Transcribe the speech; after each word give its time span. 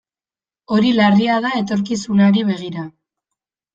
Hori 0.77 0.93
larria 1.01 1.37
da 1.45 1.53
etorkizunari 1.59 2.47
begira. 2.51 2.87